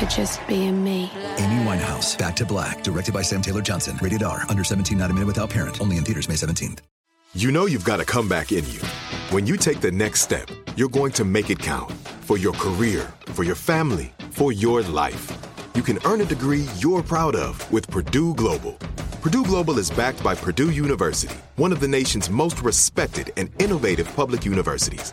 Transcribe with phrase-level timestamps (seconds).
[0.00, 1.10] for just being me.
[1.36, 3.98] Amy Winehouse, Back to Black, directed by Sam Taylor Johnson.
[4.00, 5.80] Rated R, under 17, not a minute without parent.
[5.80, 6.78] Only in theaters May 17th.
[7.34, 8.80] You know you've got a comeback in you.
[9.30, 11.92] When you take the next step, you're going to make it count
[12.22, 15.30] for your career, for your family, for your life.
[15.74, 18.72] You can earn a degree you're proud of with Purdue Global.
[19.22, 24.12] Purdue Global is backed by Purdue University, one of the nation's most respected and innovative
[24.16, 25.12] public universities.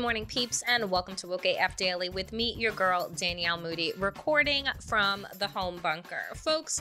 [0.00, 3.92] Good morning, peeps, and welcome to Woke AF Daily with me, your girl, Danielle Moody,
[3.98, 6.22] recording from the home bunker.
[6.36, 6.80] Folks,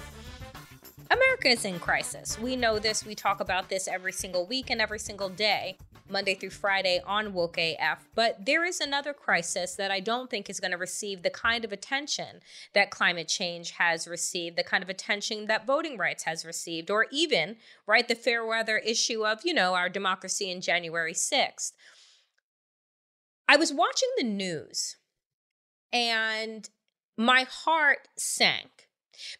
[1.11, 2.39] America is in crisis.
[2.39, 3.05] We know this.
[3.05, 5.77] We talk about this every single week and every single day,
[6.09, 8.07] Monday through Friday on Woke AF.
[8.15, 11.65] But there is another crisis that I don't think is going to receive the kind
[11.65, 12.39] of attention
[12.71, 17.05] that climate change has received, the kind of attention that voting rights has received, or
[17.11, 21.73] even, right, the fair weather issue of, you know, our democracy in January 6th.
[23.49, 24.97] I was watching the news
[25.91, 26.69] and
[27.17, 28.87] my heart sank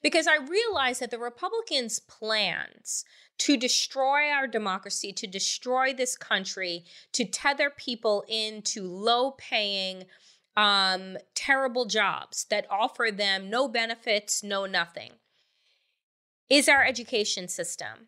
[0.01, 3.05] because I realized that the Republicans' plans
[3.37, 10.05] to destroy our democracy, to destroy this country, to tether people into low paying,
[10.57, 15.11] um, terrible jobs that offer them no benefits, no nothing,
[16.49, 18.07] is our education system.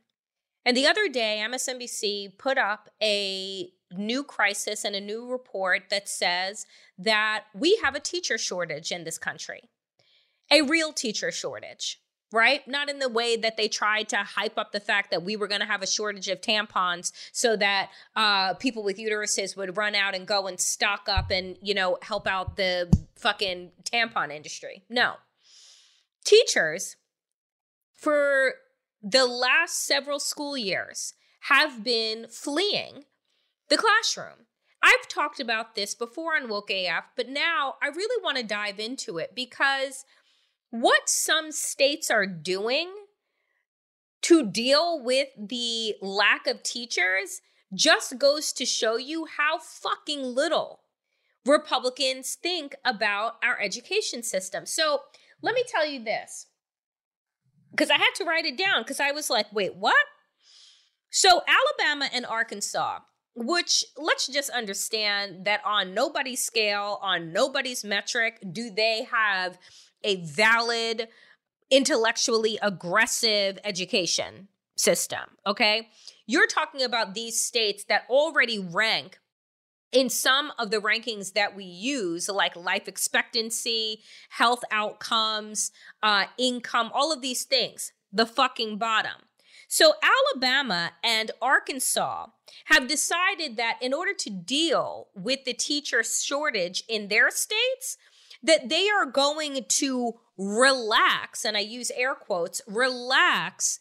[0.65, 6.07] And the other day, MSNBC put up a new crisis and a new report that
[6.07, 6.65] says
[6.97, 9.69] that we have a teacher shortage in this country,
[10.51, 11.99] a real teacher shortage,
[12.31, 12.65] right?
[12.67, 15.47] Not in the way that they tried to hype up the fact that we were
[15.47, 19.95] going to have a shortage of tampons so that uh, people with uteruses would run
[19.95, 24.83] out and go and stock up and, you know, help out the fucking tampon industry.
[24.89, 25.15] No.
[26.23, 26.97] Teachers,
[27.93, 28.53] for
[29.01, 31.13] the last several school years,
[31.45, 33.05] have been fleeing
[33.69, 34.45] the classroom.
[34.83, 38.79] I've talked about this before on Woke AF, but now I really want to dive
[38.79, 40.05] into it because
[40.69, 42.91] what some states are doing
[44.23, 47.41] to deal with the lack of teachers
[47.73, 50.81] just goes to show you how fucking little
[51.45, 54.65] Republicans think about our education system.
[54.65, 55.01] So
[55.41, 56.47] let me tell you this
[57.71, 60.05] because I had to write it down because I was like, wait, what?
[61.09, 62.99] So Alabama and Arkansas
[63.33, 69.57] which let's just understand that on nobody's scale, on nobody's metric, do they have
[70.03, 71.07] a valid,
[71.69, 75.21] intellectually aggressive education system.
[75.45, 75.87] Okay.
[76.25, 79.19] You're talking about these states that already rank
[79.91, 85.71] in some of the rankings that we use, like life expectancy, health outcomes,
[86.01, 89.23] uh, income, all of these things, the fucking bottom.
[89.67, 92.27] So, Alabama and Arkansas
[92.65, 97.97] have decided that in order to deal with the teacher shortage in their states,
[98.43, 103.79] that they are going to relax, and I use air quotes, relax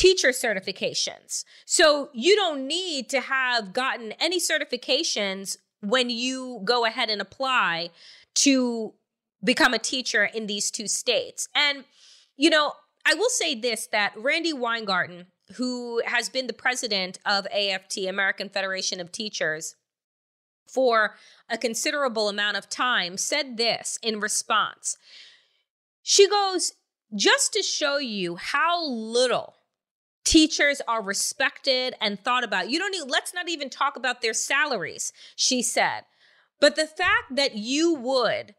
[0.00, 1.44] teacher certifications.
[1.66, 7.90] So you don't need to have gotten any certifications when you go ahead and apply
[8.36, 8.94] to
[9.44, 11.50] become a teacher in these two states.
[11.54, 11.84] And,
[12.38, 12.72] you know,
[13.04, 15.26] I will say this that Randi Weingarten,
[15.56, 19.76] who has been the president of AFT, American Federation of Teachers,
[20.66, 21.16] for
[21.50, 24.96] a considerable amount of time, said this in response.
[26.02, 26.72] She goes,
[27.14, 29.56] just to show you how little
[30.30, 32.70] teachers are respected and thought about.
[32.70, 36.02] You don't need, let's not even talk about their salaries, she said.
[36.60, 38.54] But the fact that you would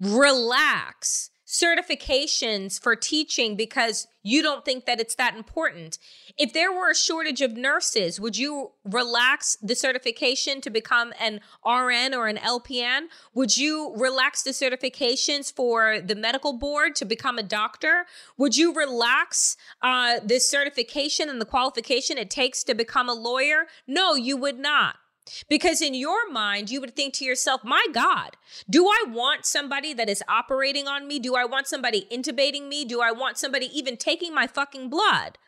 [0.00, 5.98] relax certifications for teaching because you don't think that it's that important.
[6.38, 11.40] If there were a shortage of nurses, would you relax the certification to become an
[11.66, 13.08] RN or an LPN?
[13.34, 18.06] Would you relax the certifications for the medical board to become a doctor?
[18.38, 23.66] Would you relax uh, the certification and the qualification it takes to become a lawyer?
[23.86, 24.96] No, you would not.
[25.48, 28.36] Because in your mind, you would think to yourself, my God,
[28.68, 31.18] do I want somebody that is operating on me?
[31.18, 32.84] Do I want somebody intubating me?
[32.84, 35.38] Do I want somebody even taking my fucking blood?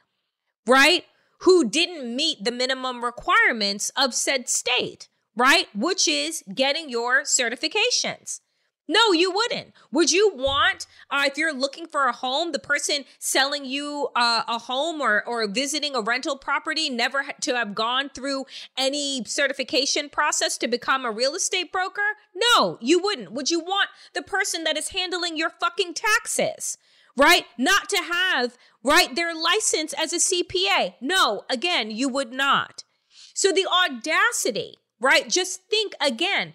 [0.66, 1.04] Right?
[1.40, 5.66] Who didn't meet the minimum requirements of said state, right?
[5.74, 8.40] Which is getting your certifications.
[8.86, 9.72] No, you wouldn't.
[9.92, 14.42] Would you want, uh, if you're looking for a home, the person selling you uh,
[14.46, 18.44] a home or, or visiting a rental property never to have gone through
[18.76, 22.02] any certification process to become a real estate broker?
[22.34, 23.32] No, you wouldn't.
[23.32, 26.76] Would you want the person that is handling your fucking taxes,
[27.16, 27.46] right?
[27.56, 30.94] Not to have, right, their license as a CPA?
[31.00, 32.84] No, again, you would not.
[33.32, 35.28] So the audacity, right?
[35.28, 36.54] Just think again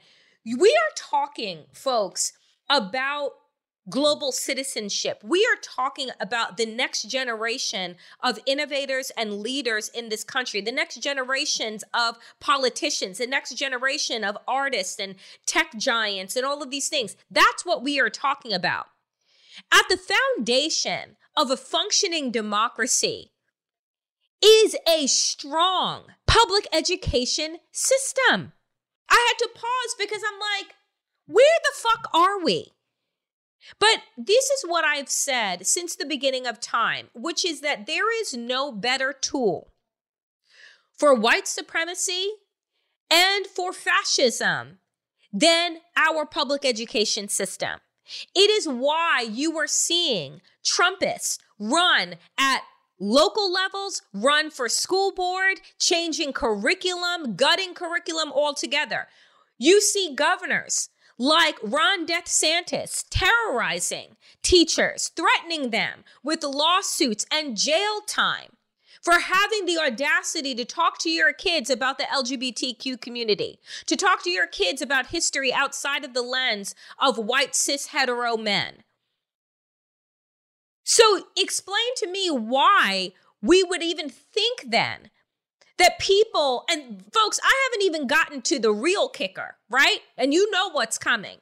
[0.58, 2.34] we are talking, folks,
[2.70, 3.32] about
[3.90, 5.22] global citizenship.
[5.24, 10.72] We are talking about the next generation of innovators and leaders in this country, the
[10.72, 15.16] next generations of politicians, the next generation of artists and
[15.46, 17.16] tech giants and all of these things.
[17.32, 18.88] That's what we are talking about.
[19.74, 23.32] At the foundation of a functioning democracy
[24.44, 28.54] is a strong public education system.
[29.10, 30.76] I had to pause because I'm like,
[31.26, 32.74] where the fuck are we?
[33.80, 38.12] But this is what I've said since the beginning of time, which is that there
[38.22, 39.74] is no better tool
[40.98, 42.30] for white supremacy
[43.10, 44.80] and for fascism
[45.32, 47.80] than our public education system.
[48.36, 52.62] It is why you are seeing Trumpists run at
[53.00, 59.08] local levels run for school board, changing curriculum, gutting curriculum altogether.
[59.58, 68.56] You see governors like Ron DeSantis terrorizing teachers, threatening them with lawsuits and jail time
[69.02, 74.24] for having the audacity to talk to your kids about the LGBTQ community, to talk
[74.24, 78.84] to your kids about history outside of the lens of white cis hetero men.
[80.90, 83.12] So explain to me why
[83.44, 85.12] we would even think then
[85.78, 90.00] that people, and folks, I haven't even gotten to the real kicker, right?
[90.18, 91.38] And you know what's coming.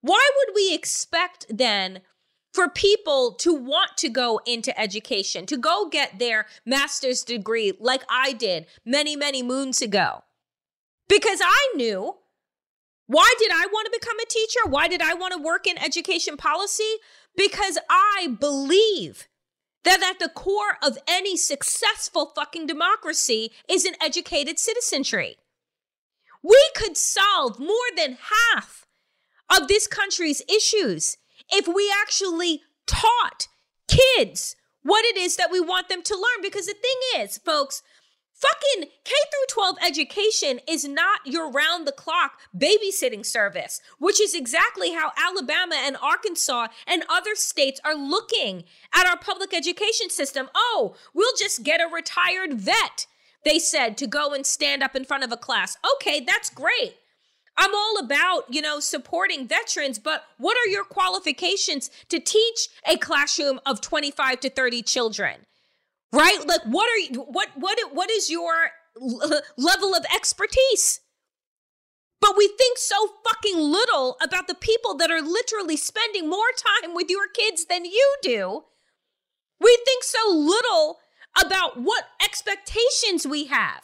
[0.00, 2.00] Why would we expect then
[2.54, 8.04] for people to want to go into education, to go get their master's degree like
[8.08, 10.24] I did many, many moons ago?
[11.10, 12.14] Because I knew
[13.08, 14.60] why did I want to become a teacher?
[14.66, 16.96] Why did I want to work in education policy?
[17.38, 19.28] Because I believe
[19.84, 25.36] that at the core of any successful fucking democracy is an educated citizenry.
[26.42, 28.18] We could solve more than
[28.52, 28.86] half
[29.48, 31.16] of this country's issues
[31.48, 33.46] if we actually taught
[33.86, 36.42] kids what it is that we want them to learn.
[36.42, 37.82] Because the thing is, folks,
[38.38, 44.32] Fucking K through 12 education is not your round the clock babysitting service, which is
[44.32, 48.62] exactly how Alabama and Arkansas and other states are looking
[48.94, 50.48] at our public education system.
[50.54, 53.08] Oh, we'll just get a retired vet,
[53.44, 55.76] they said, to go and stand up in front of a class.
[55.96, 56.94] Okay, that's great.
[57.56, 62.96] I'm all about, you know, supporting veterans, but what are your qualifications to teach a
[62.96, 65.47] classroom of 25 to 30 children?
[66.12, 66.38] Right?
[66.46, 68.70] Like, what are you, what, what, what is your
[69.56, 71.00] level of expertise?
[72.20, 76.50] But we think so fucking little about the people that are literally spending more
[76.82, 78.64] time with your kids than you do.
[79.60, 80.98] We think so little
[81.40, 83.82] about what expectations we have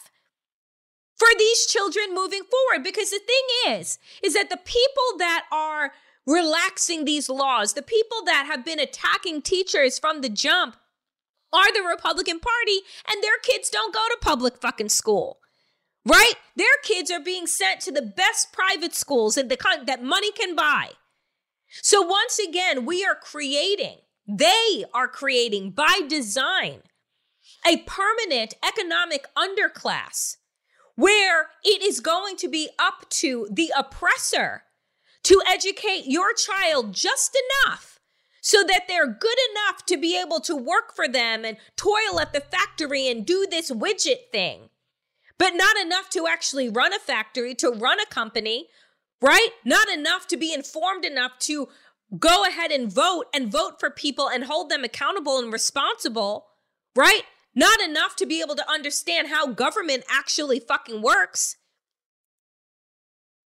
[1.15, 2.83] for these children moving forward.
[2.83, 5.93] Because the thing is, is that the people that are
[6.27, 10.75] relaxing these laws, the people that have been attacking teachers from the jump,
[11.55, 15.39] are the Republican Party and their kids don't go to public fucking school.
[16.05, 16.33] Right?
[16.55, 19.57] Their kids are being sent to the best private schools that, the,
[19.87, 20.91] that money can buy.
[21.81, 23.97] So once again, we are creating,
[24.27, 26.83] they are creating by design,
[27.67, 30.37] a permanent economic underclass
[30.95, 34.63] where it is going to be up to the oppressor
[35.23, 37.94] to educate your child just enough
[38.45, 42.31] so that they're good enough to be able to work for them and toil at
[42.31, 44.69] the factory and do this widget thing,
[45.39, 48.67] but not enough to actually run a factory, to run a company,
[49.19, 49.49] right?
[49.65, 51.69] Not enough to be informed enough to
[52.19, 56.45] go ahead and vote and vote for people and hold them accountable and responsible,
[56.95, 57.23] right?
[57.55, 61.55] Not enough to be able to understand how government actually fucking works.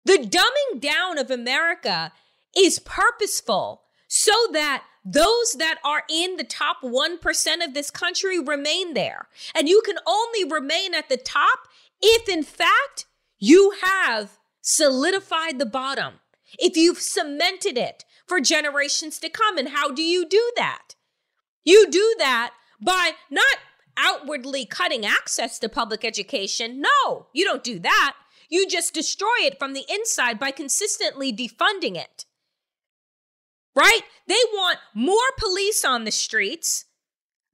[0.05, 2.11] The dumbing down of America
[2.57, 8.95] is purposeful so that those that are in the top 1% of this country remain
[8.95, 9.29] there.
[9.55, 11.61] And you can only remain at the top
[12.03, 13.07] if, in fact,
[13.39, 16.15] you have solidified the bottom,
[16.59, 19.57] if you've cemented it for generations to come.
[19.57, 20.97] And how do you do that?
[21.63, 22.53] You do that
[22.83, 23.59] by not
[23.97, 26.83] outwardly cutting access to public education.
[26.83, 28.17] No, you don't do that.
[28.49, 32.27] You just destroy it from the inside by consistently defunding it.
[33.75, 34.01] Right?
[34.27, 36.87] They want more police on the streets.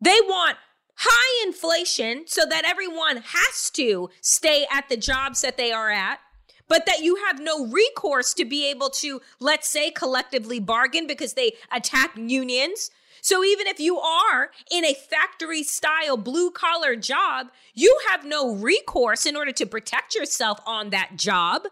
[0.00, 0.56] They want
[0.96, 6.20] high inflation so that everyone has to stay at the jobs that they are at,
[6.68, 11.35] but that you have no recourse to be able to, let's say, collectively bargain because
[11.35, 12.90] they attack unions.
[13.20, 18.54] So even if you are in a factory style blue collar job, you have no
[18.54, 21.64] recourse in order to protect yourself on that job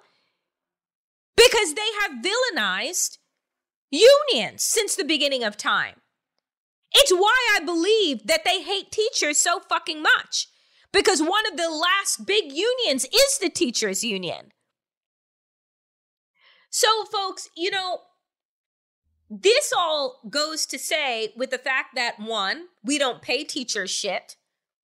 [1.37, 3.19] because they have villainized
[3.95, 6.01] unions since the beginning of time.
[6.93, 10.49] It's why I believe that they hate teachers so fucking much.
[10.93, 14.53] Because one of the last big unions is the teachers union.
[16.71, 17.99] So, folks, you know,
[19.29, 24.37] this all goes to say with the fact that one, we don't pay teachers shit,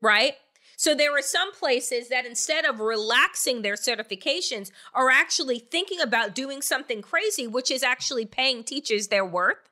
[0.03, 0.35] right?
[0.81, 6.35] So there are some places that instead of relaxing their certifications are actually thinking about
[6.35, 9.69] doing something crazy, which is actually paying teachers their worth.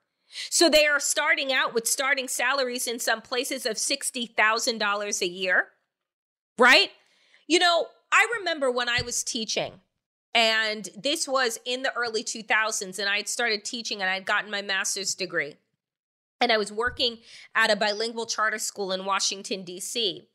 [0.50, 5.68] So they are starting out with starting salaries in some places of $60,000 a year,
[6.58, 6.90] right?
[7.46, 9.80] You know, I remember when I was teaching,
[10.34, 14.50] and this was in the early 2000s, and I had started teaching and I'd gotten
[14.50, 15.54] my master's degree.
[16.38, 17.20] And I was working
[17.54, 20.28] at a bilingual charter school in Washington, D.C.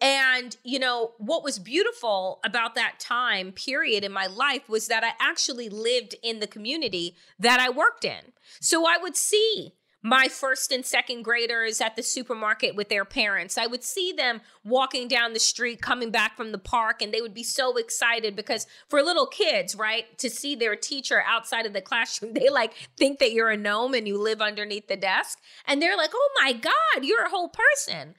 [0.00, 5.02] And, you know, what was beautiful about that time period in my life was that
[5.02, 8.32] I actually lived in the community that I worked in.
[8.60, 13.58] So I would see my first and second graders at the supermarket with their parents.
[13.58, 17.20] I would see them walking down the street, coming back from the park, and they
[17.20, 21.72] would be so excited because for little kids, right, to see their teacher outside of
[21.72, 25.40] the classroom, they like think that you're a gnome and you live underneath the desk.
[25.66, 28.14] And they're like, oh my God, you're a whole person.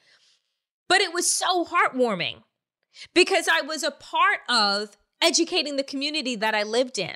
[0.90, 2.44] But it was so heartwarming
[3.14, 7.16] because I was a part of educating the community that I lived in.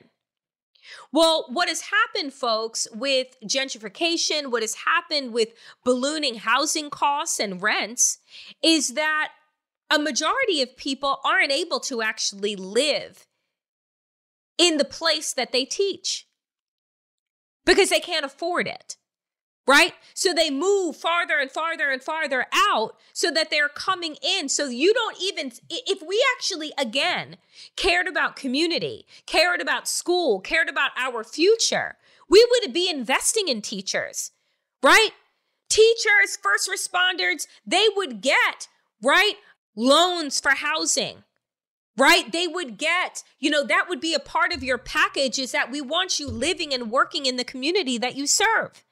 [1.11, 5.49] Well, what has happened, folks, with gentrification, what has happened with
[5.83, 8.19] ballooning housing costs and rents
[8.61, 9.29] is that
[9.89, 13.25] a majority of people aren't able to actually live
[14.57, 16.27] in the place that they teach
[17.65, 18.97] because they can't afford it
[19.65, 19.93] right?
[20.13, 24.49] So they move farther and farther and farther out so that they're coming in.
[24.49, 27.37] So you don't even, if we actually, again,
[27.75, 31.97] cared about community, cared about school, cared about our future,
[32.29, 34.31] we would be investing in teachers,
[34.81, 35.11] right?
[35.69, 38.67] Teachers, first responders, they would get,
[39.01, 39.35] right?
[39.75, 41.23] Loans for housing.
[41.95, 42.31] Right?
[42.31, 45.69] They would get, you know, that would be a part of your package is that
[45.69, 48.83] we want you living and working in the community that you serve.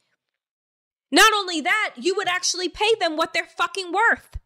[1.12, 4.38] Not only that, you would actually pay them what they're fucking worth.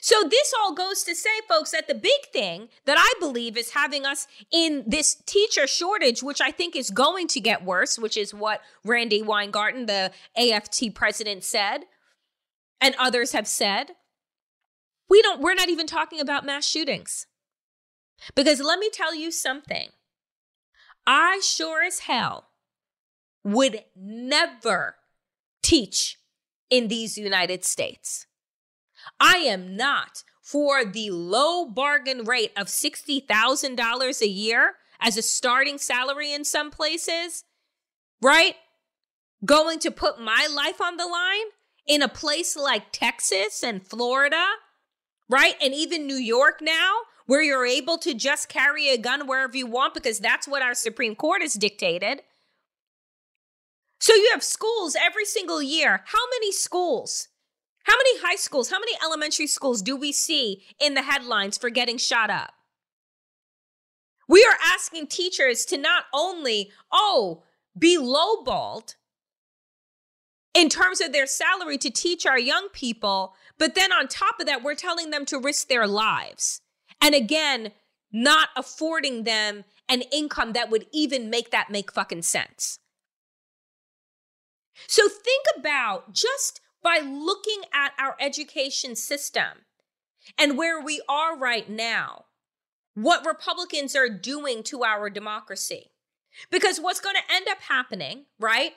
[0.00, 3.72] So, this all goes to say, folks, that the big thing that I believe is
[3.72, 8.16] having us in this teacher shortage, which I think is going to get worse, which
[8.16, 11.80] is what Randi Weingarten, the AFT president, said,
[12.80, 13.92] and others have said.
[15.08, 17.26] We don't, we're not even talking about mass shootings.
[18.36, 19.88] Because let me tell you something.
[21.04, 22.50] I sure as hell
[23.42, 24.96] would never
[25.62, 26.18] teach
[26.68, 28.26] in these United States.
[29.18, 35.78] I am not for the low bargain rate of $60,000 a year as a starting
[35.78, 37.44] salary in some places,
[38.20, 38.56] right?
[39.44, 41.46] Going to put my life on the line
[41.86, 44.44] in a place like Texas and Florida,
[45.28, 45.54] right?
[45.62, 46.94] And even New York now,
[47.26, 50.74] where you're able to just carry a gun wherever you want because that's what our
[50.74, 52.22] Supreme Court has dictated.
[54.00, 56.02] So you have schools every single year.
[56.06, 57.28] How many schools?
[57.84, 61.70] How many high schools, how many elementary schools do we see in the headlines for
[61.70, 62.52] getting shot up?
[64.28, 67.42] We are asking teachers to not only, oh,
[67.76, 68.94] be lowballed
[70.54, 74.46] in terms of their salary to teach our young people, but then on top of
[74.46, 76.60] that, we're telling them to risk their lives.
[77.00, 77.72] And again,
[78.12, 82.78] not affording them an income that would even make that make fucking sense.
[84.86, 89.64] So think about just by looking at our education system
[90.38, 92.24] and where we are right now,
[92.94, 95.90] what Republicans are doing to our democracy.
[96.50, 98.72] Because what's going to end up happening, right?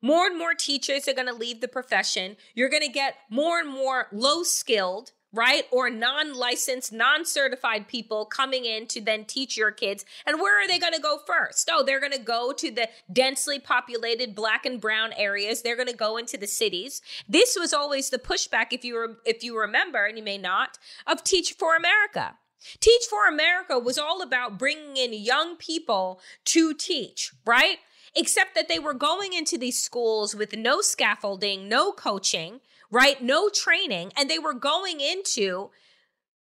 [0.00, 2.36] More and more teachers are going to leave the profession.
[2.54, 5.64] You're going to get more and more low skilled, right?
[5.70, 10.04] Or non licensed, non certified people coming in to then teach your kids.
[10.26, 11.68] And where are they going to go first?
[11.72, 15.62] Oh, they're going to go to the densely populated black and brown areas.
[15.62, 17.02] They're going to go into the cities.
[17.28, 20.78] This was always the pushback, if you, re- if you remember, and you may not,
[21.06, 22.36] of Teach for America.
[22.80, 27.78] Teach for America was all about bringing in young people to teach, right?
[28.16, 33.22] Except that they were going into these schools with no scaffolding, no coaching, right?
[33.22, 35.70] No training, and they were going into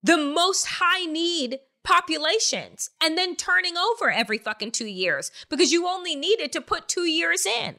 [0.04, 5.88] the most high need populations and then turning over every fucking two years because you
[5.88, 7.78] only needed to put two years in.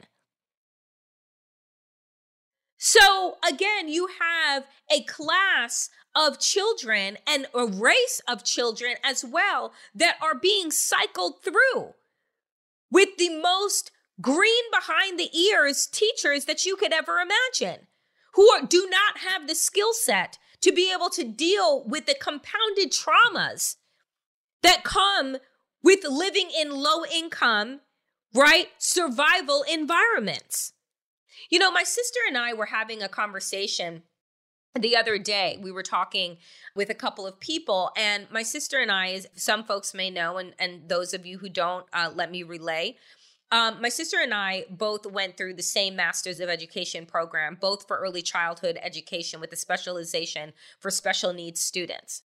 [2.79, 9.73] So again, you have a class of children and a race of children as well
[9.95, 11.95] that are being cycled through
[12.91, 17.87] with the most green behind the ears teachers that you could ever imagine
[18.37, 22.15] who are, do not have the skill set to be able to deal with the
[22.15, 23.77] compounded traumas
[24.63, 25.39] that come
[25.83, 27.81] with living in low income,
[28.35, 28.69] right?
[28.79, 30.73] Survival environments.
[31.51, 34.03] You know, my sister and I were having a conversation
[34.79, 36.37] the other day we were talking
[36.75, 40.37] with a couple of people and my sister and i as some folks may know
[40.37, 42.95] and, and those of you who don't uh, let me relay
[43.53, 47.87] um, my sister and i both went through the same masters of education program both
[47.87, 52.23] for early childhood education with a specialization for special needs students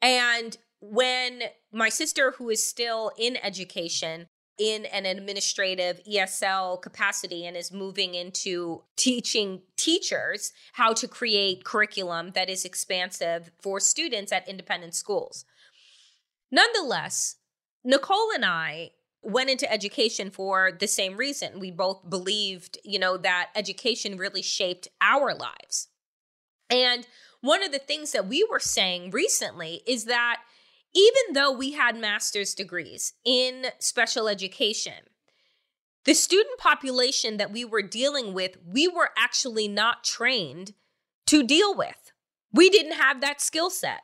[0.00, 7.56] and when my sister who is still in education in an administrative ESL capacity and
[7.56, 14.48] is moving into teaching teachers how to create curriculum that is expansive for students at
[14.48, 15.44] independent schools.
[16.50, 17.36] Nonetheless,
[17.84, 18.90] Nicole and I
[19.22, 21.60] went into education for the same reason.
[21.60, 25.88] We both believed, you know, that education really shaped our lives.
[26.70, 27.06] And
[27.40, 30.38] one of the things that we were saying recently is that
[30.94, 34.94] even though we had master's degrees in special education,
[36.04, 40.72] the student population that we were dealing with, we were actually not trained
[41.26, 42.12] to deal with.
[42.52, 44.00] We didn't have that skill set.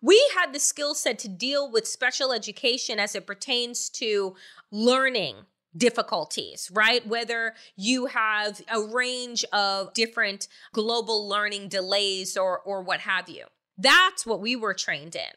[0.00, 4.36] We had the skill set to deal with special education as it pertains to
[4.70, 5.36] learning
[5.76, 7.06] difficulties, right?
[7.06, 13.44] Whether you have a range of different global learning delays or, or what have you.
[13.78, 15.32] That's what we were trained in.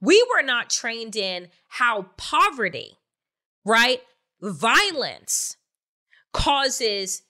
[0.00, 2.98] We were not trained in how poverty,
[3.64, 4.02] right?
[4.42, 5.56] Violence
[6.32, 7.22] causes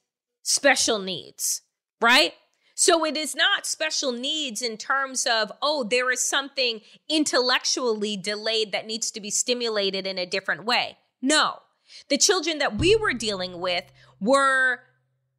[0.43, 1.63] special needs,
[2.01, 2.35] right?
[2.83, 8.73] So it is not special needs in terms of, oh, there is something intellectually delayed
[8.73, 10.99] that needs to be stimulated in a different way.
[11.23, 11.61] No.
[12.09, 13.85] The children that we were dealing with
[14.21, 14.81] were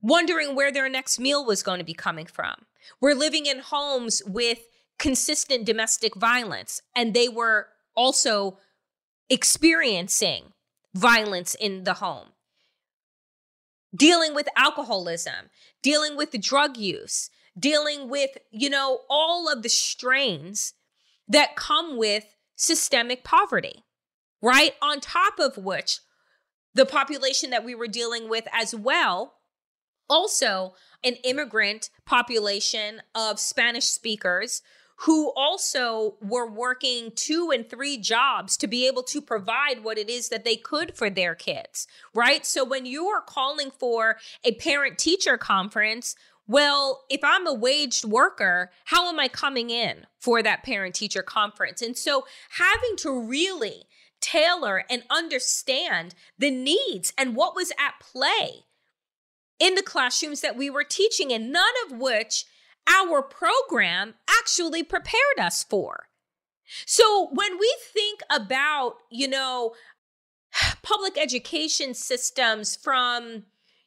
[0.01, 2.55] wondering where their next meal was going to be coming from.
[3.01, 4.59] We're living in homes with
[4.97, 8.57] consistent domestic violence, and they were also
[9.29, 10.53] experiencing
[10.93, 12.29] violence in the home.
[13.93, 15.51] Dealing with alcoholism,
[15.83, 20.73] dealing with drug use, dealing with, you know, all of the strains
[21.27, 23.83] that come with systemic poverty,
[24.41, 24.73] right?
[24.81, 25.99] On top of which,
[26.73, 29.35] the population that we were dealing with as well,
[30.09, 34.61] also an immigrant population of Spanish speakers
[34.97, 40.09] who also were working two and three jobs to be able to provide what it
[40.09, 42.45] is that they could for their kids, right?
[42.45, 46.15] So when you are calling for a parent teacher conference,
[46.47, 51.23] well, if I'm a waged worker, how am I coming in for that parent teacher
[51.23, 51.81] conference?
[51.81, 52.25] And so
[52.57, 53.85] having to really
[54.19, 58.65] tailor and understand the needs and what was at play
[59.59, 62.45] in the classrooms that we were teaching and none of which
[62.87, 66.07] our program actually prepared us for.
[66.85, 69.73] So when we think about, you know,
[70.83, 73.43] public education systems from,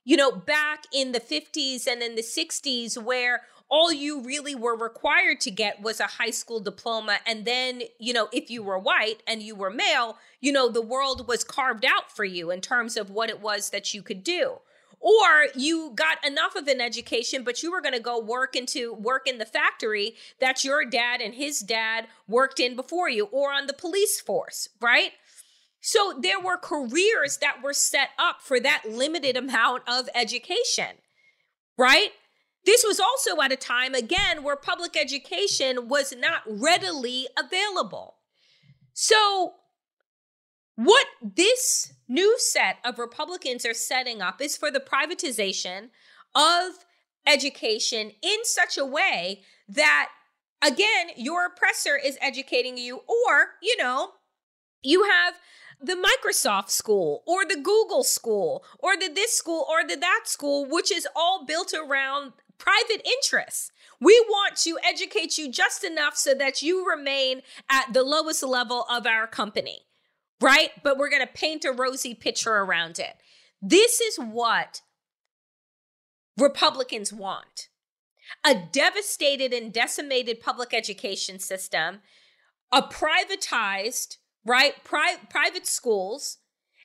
[0.06, 4.76] you know, back in the 50s and in the 60s, where all you really were
[4.76, 7.18] required to get was a high school diploma.
[7.26, 10.80] And then, you know, if you were white and you were male, you know, the
[10.80, 14.22] world was carved out for you in terms of what it was that you could
[14.22, 14.60] do
[15.00, 18.94] or you got enough of an education but you were going to go work into
[18.94, 23.52] work in the factory that your dad and his dad worked in before you or
[23.52, 25.12] on the police force right
[25.86, 30.96] So there were careers that were set up for that limited amount of education,
[31.78, 32.10] right?
[32.64, 38.16] This was also at a time, again, where public education was not readily available.
[38.94, 39.52] So,
[40.74, 45.90] what this new set of Republicans are setting up is for the privatization
[46.34, 46.84] of
[47.28, 50.08] education in such a way that,
[50.60, 54.10] again, your oppressor is educating you, or, you know,
[54.82, 55.34] you have
[55.80, 60.66] the Microsoft school or the Google school or the this school or the that school,
[60.66, 63.70] which is all built around private interests.
[64.00, 68.86] We want to educate you just enough so that you remain at the lowest level
[68.90, 69.80] of our company,
[70.40, 70.70] right?
[70.82, 73.16] But we're going to paint a rosy picture around it.
[73.62, 74.82] This is what
[76.38, 77.68] Republicans want
[78.44, 82.00] a devastated and decimated public education system,
[82.72, 84.82] a privatized, right?
[84.84, 86.38] Pri- private schools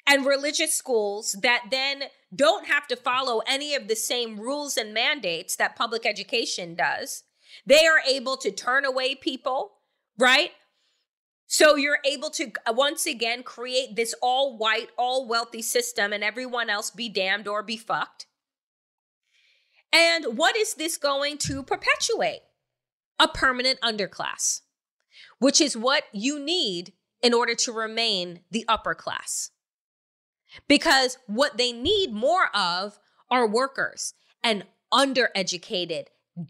[0.08, 2.04] and religious schools that then
[2.36, 7.24] don't have to follow any of the same rules and mandates that public education does.
[7.66, 9.74] They are able to turn away people,
[10.18, 10.52] right?
[11.46, 16.24] So you're able to uh, once again create this all white, all wealthy system and
[16.24, 18.26] everyone else be damned or be fucked.
[19.94, 22.42] And what is this going to perpetuate?
[23.20, 24.62] A permanent underclass,
[25.38, 29.52] which is what you need in order to remain the upper class.
[30.68, 36.06] Because what they need more of are workers and undereducated,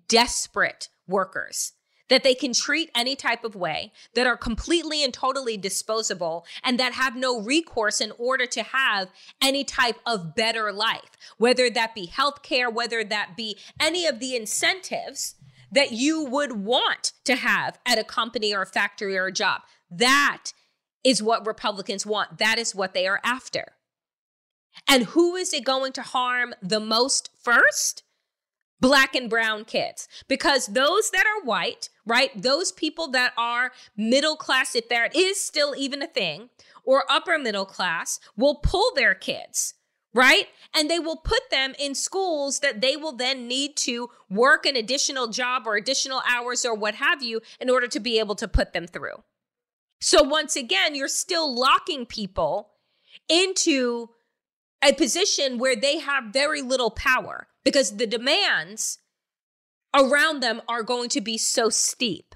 [0.08, 1.74] desperate workers
[2.12, 6.78] that they can treat any type of way, that are completely and totally disposable, and
[6.78, 9.08] that have no recourse in order to have
[9.42, 14.36] any type of better life, whether that be healthcare, whether that be any of the
[14.36, 15.36] incentives
[15.72, 19.62] that you would want to have at a company or a factory or a job.
[19.90, 20.52] That
[21.04, 22.38] is what Republicans want.
[22.38, 23.74] That is what they are after.
[24.88, 28.04] And who is it going to harm the most first?
[28.80, 30.08] Black and brown kids.
[30.28, 32.32] Because those that are white, right?
[32.36, 36.50] Those people that are middle class, if there is still even a thing,
[36.84, 39.76] or upper middle class, will pull their kids,
[40.16, 40.48] right?
[40.76, 44.76] And they will put them in schools that they will then need to work an
[44.76, 48.48] additional job or additional hours or what have you in order to be able to
[48.48, 49.24] put them through.
[50.02, 52.72] So once again, you're still locking people
[53.30, 54.10] into
[54.84, 58.98] a position where they have very little power because the demands
[59.96, 62.34] around them are going to be so steep.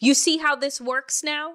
[0.00, 1.54] You see how this works now?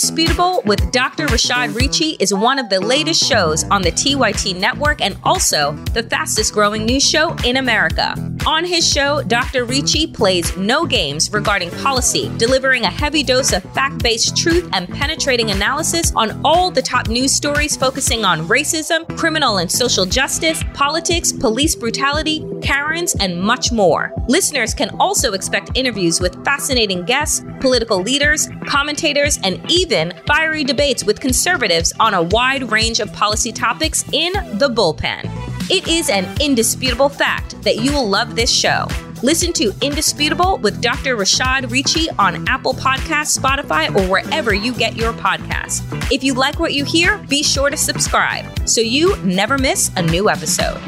[0.00, 1.26] Indisputable with Dr.
[1.26, 6.02] Rashad Richey is one of the latest shows on the TYT network and also the
[6.04, 8.14] fastest growing news show in America.
[8.46, 9.66] On his show, Dr.
[9.66, 14.88] Richey plays no games regarding policy, delivering a heavy dose of fact based truth and
[14.88, 20.64] penetrating analysis on all the top news stories focusing on racism, criminal and social justice,
[20.72, 24.14] politics, police brutality, Karens, and much more.
[24.28, 29.89] Listeners can also expect interviews with fascinating guests, political leaders, commentators, and even
[30.26, 35.24] fiery debates with conservatives on a wide range of policy topics in the bullpen.
[35.68, 38.86] It is an indisputable fact that you will love this show.
[39.22, 41.16] Listen to Indisputable with Dr.
[41.16, 45.82] Rashad Richey on Apple Podcasts, Spotify, or wherever you get your podcasts.
[46.10, 50.02] If you like what you hear, be sure to subscribe so you never miss a
[50.02, 50.80] new episode.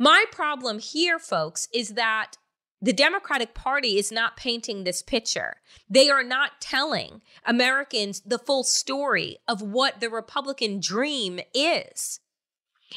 [0.00, 2.36] My problem here, folks, is that
[2.80, 5.56] the Democratic Party is not painting this picture.
[5.90, 12.20] They are not telling Americans the full story of what the Republican dream is.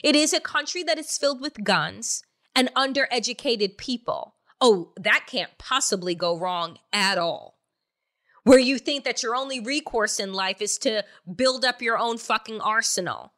[0.04, 2.24] It is a country that is filled with guns
[2.56, 4.36] and undereducated people.
[4.60, 7.58] Oh, that can't possibly go wrong at all.
[8.44, 11.04] Where you think that your only recourse in life is to
[11.36, 13.34] build up your own fucking arsenal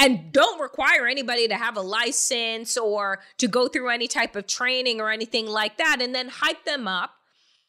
[0.00, 4.46] and don't require anybody to have a license or to go through any type of
[4.46, 7.10] training or anything like that, and then hype them up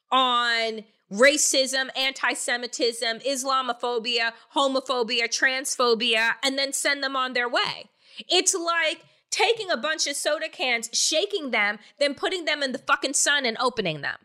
[0.09, 7.89] on racism, anti Semitism, Islamophobia, homophobia, transphobia, and then send them on their way.
[8.29, 12.79] It's like taking a bunch of soda cans, shaking them, then putting them in the
[12.79, 14.17] fucking sun and opening them.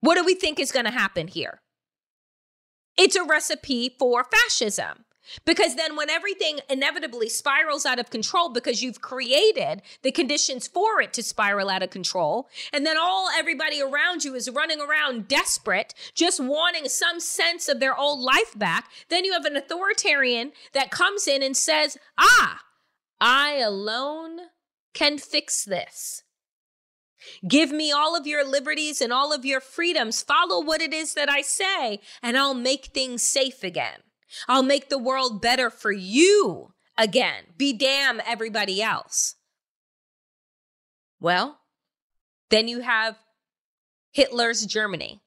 [0.00, 1.60] What do we think is going to happen here?
[2.96, 5.04] It's a recipe for fascism.
[5.44, 11.00] Because then, when everything inevitably spirals out of control because you've created the conditions for
[11.00, 15.28] it to spiral out of control, and then all everybody around you is running around
[15.28, 20.52] desperate, just wanting some sense of their old life back, then you have an authoritarian
[20.72, 22.62] that comes in and says, Ah,
[23.20, 24.38] I alone
[24.94, 26.22] can fix this.
[27.46, 30.22] Give me all of your liberties and all of your freedoms.
[30.22, 34.00] Follow what it is that I say, and I'll make things safe again.
[34.48, 37.44] I'll make the world better for you again.
[37.56, 39.36] Be damn everybody else.
[41.20, 41.60] Well,
[42.50, 43.16] then you have
[44.12, 45.20] Hitler's Germany,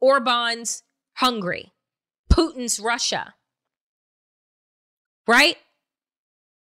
[0.00, 0.82] Orban's
[1.14, 1.72] Hungary,
[2.30, 3.34] Putin's Russia.
[5.26, 5.56] Right?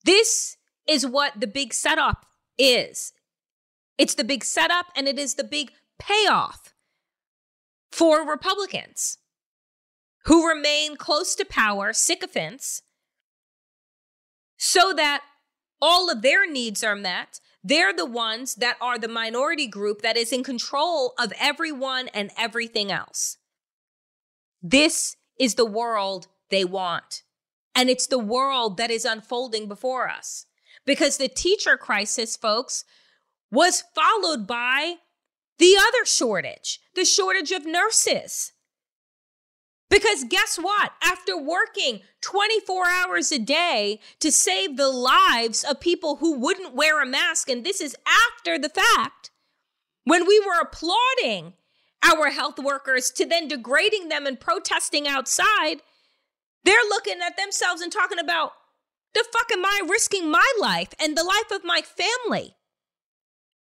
[0.04, 2.26] This is what the big setup
[2.58, 3.14] is.
[3.98, 6.74] It's the big setup and it is the big payoff
[7.92, 9.18] for Republicans
[10.30, 12.84] who remain close to power, sycophants,
[14.58, 15.24] so that
[15.82, 17.40] all of their needs are met.
[17.64, 22.30] They're the ones that are the minority group that is in control of everyone and
[22.38, 23.38] everything else.
[24.62, 27.24] This is the world they want.
[27.74, 30.46] And it's the world that is unfolding before us.
[30.86, 32.86] Because the teacher crisis, folks,
[33.50, 34.98] was followed by
[35.58, 38.52] the other shortage, the shortage of nurses.
[39.90, 40.94] Because guess what?
[41.02, 47.02] After working 24 hours a day to save the lives of people who wouldn't wear
[47.02, 49.32] a mask, and this is after the fact,
[50.04, 51.54] when we were applauding
[52.04, 55.82] our health workers to then degrading them and protesting outside,
[56.64, 58.54] they're looking at themselves and talking about
[59.14, 62.56] the fuck am I risking my life and the life of my family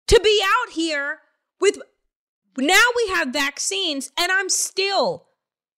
[0.08, 1.20] to be out here
[1.60, 1.78] with
[2.58, 5.27] now we have vaccines and I'm still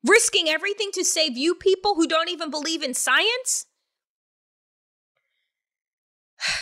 [0.05, 3.65] risking everything to save you people who don't even believe in science?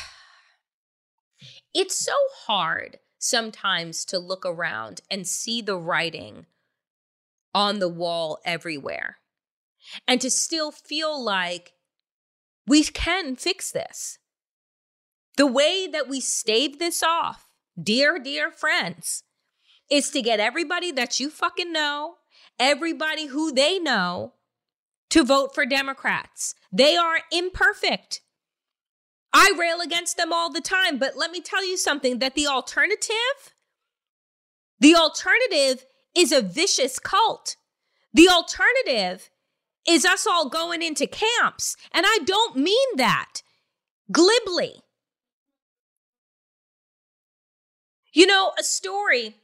[1.74, 2.16] It's so
[2.48, 6.48] hard sometimes to look around and see the writing
[7.54, 9.18] on the wall everywhere
[10.08, 11.74] and to still feel like
[12.66, 14.20] we can fix this.
[15.38, 17.48] The way that we stave this off,
[17.82, 19.24] dear, dear friends,
[19.90, 22.16] is to get everybody that you fucking know
[22.60, 24.34] everybody who they know
[25.10, 26.56] to vote for Democrats.
[26.72, 28.22] They are imperfect.
[29.34, 32.48] I rail against them all the time, but let me tell you something that the
[32.48, 33.54] alternative,
[34.80, 37.56] the alternative is a vicious cult.
[38.14, 39.30] The alternative
[39.88, 41.78] is us all going into camps.
[41.92, 43.42] And I don't mean that
[44.12, 44.82] glibly.
[48.14, 49.36] You know, a story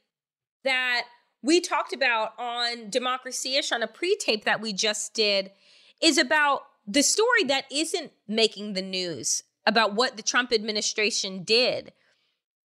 [0.64, 1.04] that
[1.44, 5.52] we talked about on Democracy Ish on a pre tape that we just did
[6.02, 11.94] is about the story that isn't making the news about what the Trump administration did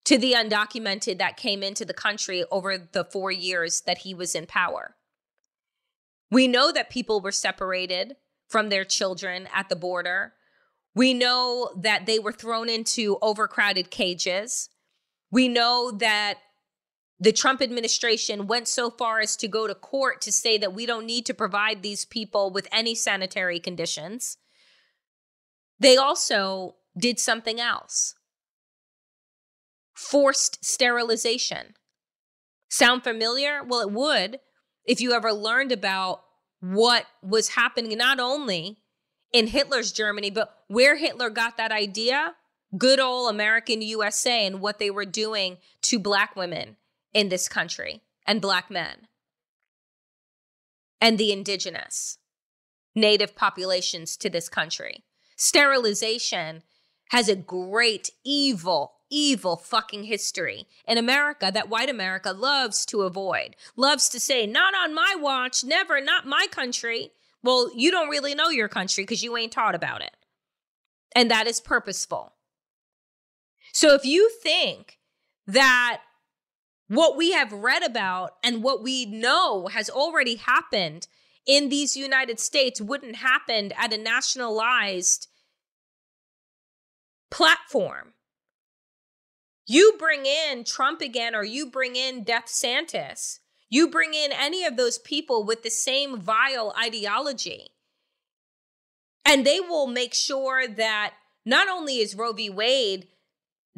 [0.05, 4.35] to the undocumented that came into the country over the four years that he was
[4.35, 4.95] in power.
[6.31, 8.17] We know that people were separated
[8.49, 10.35] from their children at the border.
[10.95, 14.71] We know that they were thrown into overcrowded cages.
[15.31, 16.39] We know that
[17.19, 20.85] the Trump administration went so far as to go to court to say that we
[20.85, 24.37] don't need to provide these people with any sanitary conditions.
[25.79, 28.15] They also did something else
[29.95, 31.75] forced sterilization.
[32.69, 33.63] Sound familiar?
[33.65, 34.41] Well, it would
[34.85, 36.23] if you ever learned about
[36.61, 38.79] what was happening not only
[39.33, 42.35] in Hitler's Germany, but where Hitler got that idea
[42.77, 46.77] good old American USA and what they were doing to black women
[47.17, 49.09] in this country and Black men
[51.01, 52.19] and the indigenous
[52.95, 55.03] native populations to this country.
[55.35, 56.63] Sterilization
[57.11, 63.57] has a great, evil, evil fucking history in America that white America loves to avoid,
[63.77, 67.13] loves to say, not on my watch, never, not my country.
[67.43, 70.17] Well, you don't really know your country because you ain't taught about it.
[71.15, 72.35] And that is purposeful.
[73.73, 74.99] So if you think
[75.47, 76.03] that
[76.89, 81.09] what we have read about and what we know has already happened
[81.47, 85.29] in these United States wouldn't happen at a nationalized
[87.31, 88.13] platform.
[89.67, 94.65] You bring in Trump again, or you bring in Death Santis, you bring in any
[94.65, 97.69] of those people with the same vile ideology,
[99.25, 102.49] and they will make sure that not only is Roe v.
[102.49, 103.09] Wade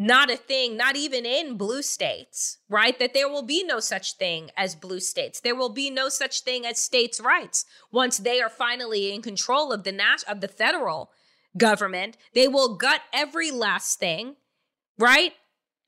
[0.01, 2.97] not a thing, not even in blue states, right?
[3.01, 5.41] That there will be no such thing as blue states.
[5.41, 9.73] There will be no such thing as states' rights once they are finally in control
[9.73, 11.11] of the nas- of the federal
[11.57, 12.17] government.
[12.33, 14.37] They will gut every last thing,
[14.99, 15.33] right?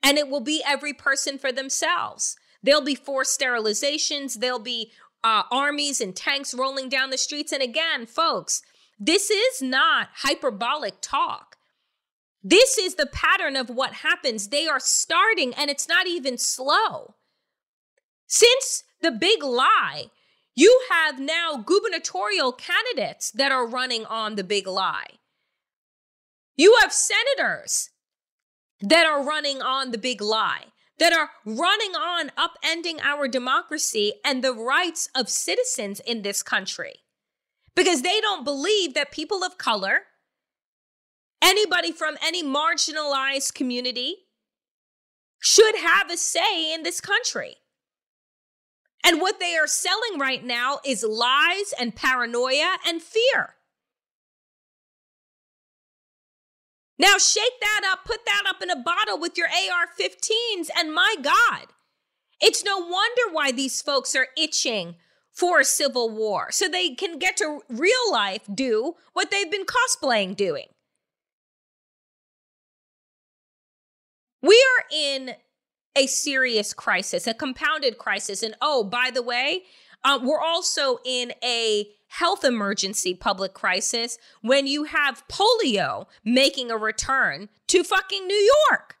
[0.03, 2.35] And it will be every person for themselves.
[2.61, 4.39] There'll be forced sterilizations.
[4.39, 4.91] There'll be
[5.23, 7.53] uh, armies and tanks rolling down the streets.
[7.53, 8.61] And again, folks,
[8.99, 11.55] this is not hyperbolic talk.
[12.43, 14.47] This is the pattern of what happens.
[14.47, 17.15] They are starting, and it's not even slow.
[18.27, 20.05] Since the big lie,
[20.55, 25.19] you have now gubernatorial candidates that are running on the big lie.
[26.55, 27.89] You have senators
[28.81, 30.65] that are running on the big lie,
[30.99, 36.95] that are running on upending our democracy and the rights of citizens in this country
[37.75, 40.01] because they don't believe that people of color,
[41.41, 44.15] anybody from any marginalized community,
[45.39, 47.55] should have a say in this country.
[49.03, 53.55] And what they are selling right now is lies and paranoia and fear.
[56.99, 60.93] Now shake that up, put that up in a bottle with your AR 15s, and
[60.93, 61.65] my God,
[62.39, 64.95] it's no wonder why these folks are itching
[65.31, 69.65] for a civil war so they can get to real life do what they've been
[69.65, 70.67] cosplaying doing.
[74.41, 75.35] We are in
[75.95, 78.43] a serious crisis, a compounded crisis.
[78.43, 79.63] And oh, by the way,
[80.03, 86.77] uh, we're also in a health emergency public crisis when you have polio making a
[86.77, 88.97] return to fucking New York.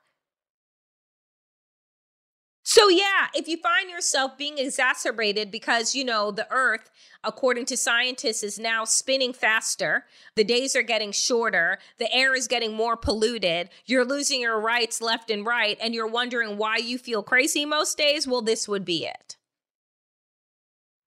[2.73, 6.89] So, yeah, if you find yourself being exacerbated because, you know, the earth,
[7.21, 10.05] according to scientists, is now spinning faster,
[10.37, 15.01] the days are getting shorter, the air is getting more polluted, you're losing your rights
[15.01, 18.85] left and right, and you're wondering why you feel crazy most days, well, this would
[18.85, 19.35] be it.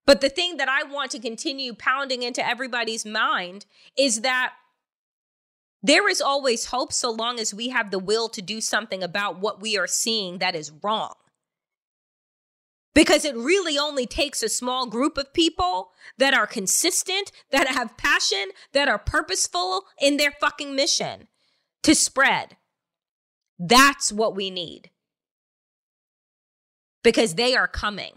[0.05, 3.64] But the thing that I want to continue pounding into everybody's mind
[3.96, 4.53] is that
[5.83, 9.40] there is always hope so long as we have the will to do something about
[9.40, 11.14] what we are seeing that is wrong
[12.95, 17.97] because it really only takes a small group of people that are consistent, that have
[17.97, 21.29] passion, that are purposeful in their fucking mission
[21.83, 22.57] to spread.
[23.59, 24.91] That's what we need.
[27.03, 28.15] Because they are coming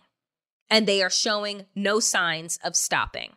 [0.70, 3.37] and they are showing no signs of stopping.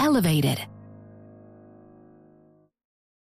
[0.01, 0.65] elevated.